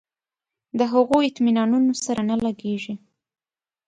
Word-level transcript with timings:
د 0.79 0.81
هغو 0.93 1.15
اطمینانونو 1.29 1.91
سره 2.05 2.21
نه 2.29 2.35
لګېږي. 2.45 2.93